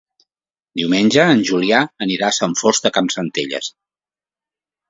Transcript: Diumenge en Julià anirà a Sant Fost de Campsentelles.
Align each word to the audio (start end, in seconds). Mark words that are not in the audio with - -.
Diumenge 0.79 1.25
en 1.33 1.43
Julià 1.51 1.81
anirà 2.05 2.31
a 2.31 2.37
Sant 2.39 2.57
Fost 2.63 2.89
de 2.89 2.93
Campsentelles. 2.97 3.73